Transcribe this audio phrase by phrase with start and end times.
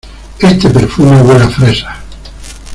[0.39, 1.95] Este perfume huele a fresas